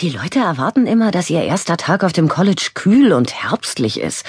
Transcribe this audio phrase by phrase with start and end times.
[0.00, 4.24] Die Leute erwarten immer, dass ihr erster Tag auf dem College kühl und herbstlich ist.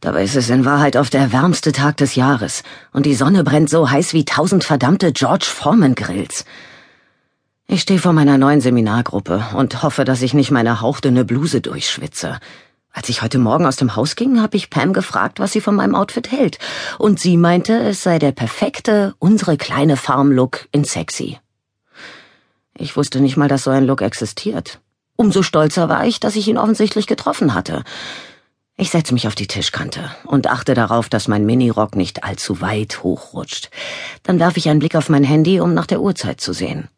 [0.00, 3.70] Dabei ist es in Wahrheit oft der wärmste Tag des Jahres und die Sonne brennt
[3.70, 6.44] so heiß wie tausend verdammte George Foreman Grills.
[7.68, 12.40] Ich stehe vor meiner neuen Seminargruppe und hoffe, dass ich nicht meine hauchdünne Bluse durchschwitze.
[12.90, 15.76] Als ich heute Morgen aus dem Haus ging, habe ich Pam gefragt, was sie von
[15.76, 16.58] meinem Outfit hält,
[16.98, 21.38] und sie meinte, es sei der perfekte, unsere kleine Farm-Look in sexy.
[22.78, 24.80] Ich wusste nicht mal, dass so ein Look existiert.
[25.16, 27.82] Umso stolzer war ich, dass ich ihn offensichtlich getroffen hatte.
[28.76, 33.02] Ich setze mich auf die Tischkante und achte darauf, dass mein Minirock nicht allzu weit
[33.02, 33.70] hochrutscht.
[34.22, 36.88] Dann werfe ich einen Blick auf mein Handy, um nach der Uhrzeit zu sehen.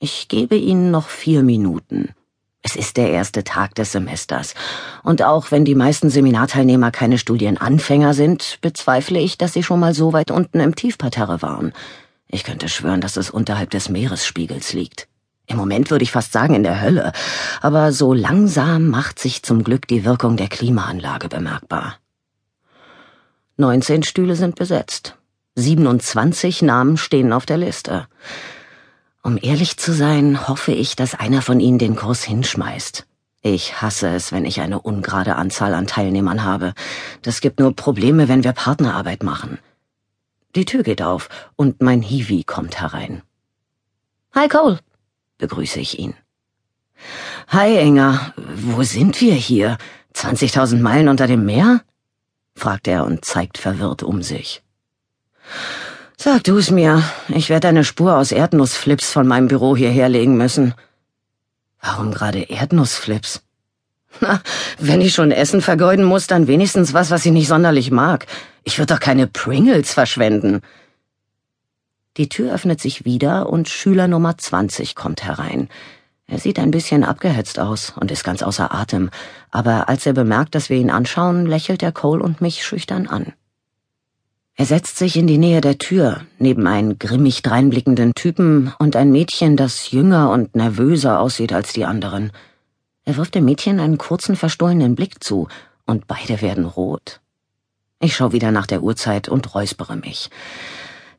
[0.00, 2.14] Ich gebe Ihnen noch vier Minuten.
[2.62, 4.54] Es ist der erste Tag des Semesters.
[5.02, 9.92] Und auch wenn die meisten Seminarteilnehmer keine Studienanfänger sind, bezweifle ich, dass sie schon mal
[9.92, 11.74] so weit unten im Tiefparterre waren.
[12.28, 15.07] Ich könnte schwören, dass es unterhalb des Meeresspiegels liegt.
[15.48, 17.12] Im Moment würde ich fast sagen in der Hölle,
[17.62, 21.96] aber so langsam macht sich zum Glück die Wirkung der Klimaanlage bemerkbar.
[23.56, 25.16] 19 Stühle sind besetzt.
[25.56, 28.06] 27 Namen stehen auf der Liste.
[29.22, 33.06] Um ehrlich zu sein, hoffe ich, dass einer von ihnen den Kurs hinschmeißt.
[33.42, 36.74] Ich hasse es, wenn ich eine ungerade Anzahl an Teilnehmern habe.
[37.22, 39.58] Das gibt nur Probleme, wenn wir Partnerarbeit machen.
[40.54, 43.22] Die Tür geht auf und mein Hiwi kommt herein.
[44.34, 44.78] Hi Cole,
[45.38, 46.14] begrüße ich ihn.
[47.48, 48.34] Hi, Enger.
[48.36, 49.78] Wo sind wir hier?
[50.14, 51.82] 20.000 Meilen unter dem Meer?
[52.54, 54.62] fragt er und zeigt verwirrt um sich.
[56.16, 57.02] Sag du's mir.
[57.28, 60.74] Ich werde eine Spur aus Erdnussflips von meinem Büro hierher legen müssen.
[61.80, 63.42] Warum gerade Erdnussflips?
[64.20, 64.42] Na,
[64.78, 68.26] wenn ich schon Essen vergeuden muss, dann wenigstens was, was ich nicht sonderlich mag.
[68.64, 70.62] Ich würde doch keine Pringles verschwenden.
[72.18, 75.68] Die Tür öffnet sich wieder und Schüler Nummer 20 kommt herein.
[76.26, 79.10] Er sieht ein bisschen abgehetzt aus und ist ganz außer Atem,
[79.52, 83.32] aber als er bemerkt, dass wir ihn anschauen, lächelt er Cole und mich schüchtern an.
[84.56, 89.12] Er setzt sich in die Nähe der Tür, neben einen grimmig dreinblickenden Typen und ein
[89.12, 92.32] Mädchen, das jünger und nervöser aussieht als die anderen.
[93.04, 95.46] Er wirft dem Mädchen einen kurzen, verstohlenen Blick zu,
[95.86, 97.20] und beide werden rot.
[98.00, 100.28] Ich schaue wieder nach der Uhrzeit und räuspere mich.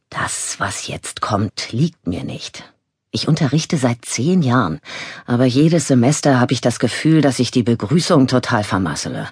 [0.09, 2.63] Das, was jetzt kommt, liegt mir nicht.
[3.11, 4.79] Ich unterrichte seit zehn Jahren,
[5.25, 9.29] aber jedes Semester habe ich das Gefühl, dass ich die Begrüßung total vermassele.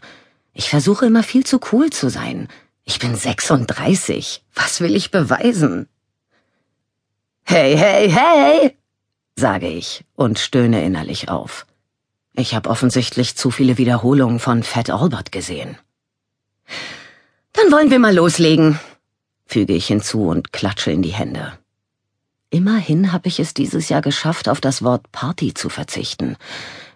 [0.53, 2.47] Ich versuche immer viel zu cool zu sein.
[2.83, 4.43] Ich bin 36.
[4.55, 5.87] Was will ich beweisen?
[7.43, 8.77] Hey, hey, hey,
[9.35, 11.67] sage ich und stöhne innerlich auf.
[12.33, 15.77] Ich habe offensichtlich zu viele Wiederholungen von Fat Albert gesehen.
[17.53, 18.79] Dann wollen wir mal loslegen,
[19.47, 21.53] füge ich hinzu und klatsche in die Hände.
[22.49, 26.37] Immerhin habe ich es dieses Jahr geschafft, auf das Wort Party zu verzichten.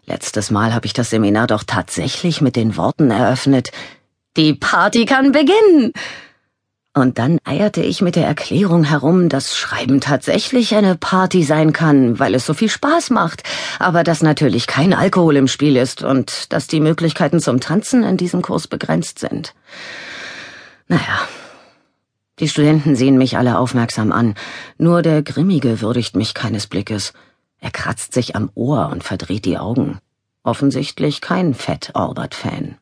[0.06, 3.72] Letztes Mal habe ich das Seminar doch tatsächlich mit den Worten eröffnet
[4.38, 5.92] Die Party kann beginnen.
[6.94, 12.20] Und dann eierte ich mit der Erklärung herum, dass Schreiben tatsächlich eine Party sein kann,
[12.20, 13.44] weil es so viel Spaß macht,
[13.80, 18.18] aber dass natürlich kein Alkohol im Spiel ist und dass die Möglichkeiten zum Tanzen in
[18.18, 19.54] diesem Kurs begrenzt sind.
[20.90, 21.28] Naja,
[22.40, 24.36] die Studenten sehen mich alle aufmerksam an,
[24.78, 27.14] nur der Grimmige würdigt mich keines Blickes.
[27.60, 30.00] Er kratzt sich am Ohr und verdreht die Augen.
[30.44, 32.78] Offensichtlich kein Fett-Albert-Fan.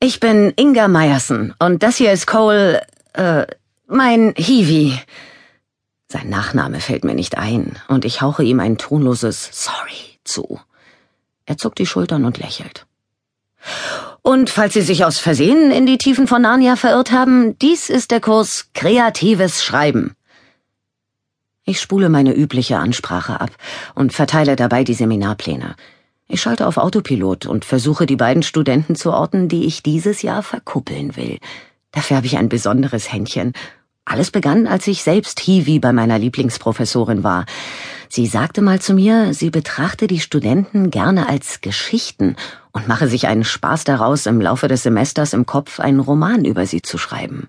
[0.00, 2.82] Ich bin Inga Meyerson und das hier ist Cole,
[3.14, 3.46] äh,
[3.86, 4.98] mein Hiwi.
[6.08, 10.60] Sein Nachname fällt mir nicht ein und ich hauche ihm ein tonloses Sorry zu.
[11.46, 12.86] Er zuckt die Schultern und lächelt.
[14.26, 18.10] Und falls Sie sich aus Versehen in die Tiefen von Narnia verirrt haben, dies ist
[18.10, 20.16] der Kurs Kreatives Schreiben.
[21.64, 23.50] Ich spule meine übliche Ansprache ab
[23.94, 25.76] und verteile dabei die Seminarpläne.
[26.26, 30.42] Ich schalte auf Autopilot und versuche die beiden Studenten zu orten, die ich dieses Jahr
[30.42, 31.38] verkuppeln will.
[31.92, 33.52] Dafür habe ich ein besonderes Händchen.
[34.04, 37.44] Alles begann, als ich selbst Hiwi bei meiner Lieblingsprofessorin war.
[38.08, 42.34] Sie sagte mal zu mir, sie betrachte die Studenten gerne als Geschichten
[42.76, 46.66] und mache sich einen Spaß daraus, im Laufe des Semesters im Kopf einen Roman über
[46.66, 47.48] sie zu schreiben.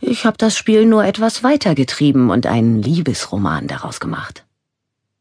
[0.00, 4.44] Ich habe das Spiel nur etwas weitergetrieben und einen Liebesroman daraus gemacht.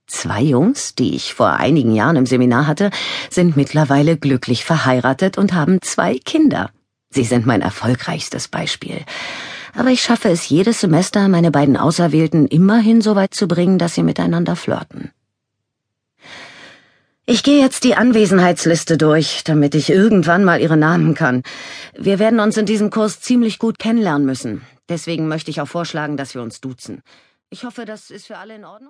[0.08, 2.90] Zwei Jungs, die ich vor einigen Jahren im Seminar hatte,
[3.30, 6.72] sind mittlerweile glücklich verheiratet und haben zwei Kinder.
[7.12, 9.06] Sie sind mein erfolgreichstes Beispiel
[9.76, 13.96] aber ich schaffe es jedes Semester, meine beiden Auserwählten immerhin so weit zu bringen, dass
[13.96, 15.12] sie miteinander flirten.
[17.32, 21.44] Ich gehe jetzt die Anwesenheitsliste durch, damit ich irgendwann mal ihre Namen kann.
[21.96, 24.64] Wir werden uns in diesem Kurs ziemlich gut kennenlernen müssen.
[24.90, 27.04] Deswegen möchte ich auch vorschlagen, dass wir uns duzen.
[27.52, 28.88] Ich hoffe, das ist für alle in Ordnung.